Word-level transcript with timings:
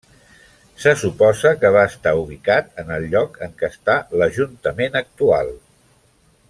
Se 0.85 0.93
suposa 1.01 1.51
que 1.63 1.71
va 1.75 1.83
estar 1.89 2.13
ubicat 2.21 2.73
en 2.85 2.89
el 2.97 3.07
lloc 3.13 3.39
en 3.49 3.55
què 3.61 3.71
està 3.75 4.01
l'Ajuntament 4.23 5.03
actual. 5.07 5.55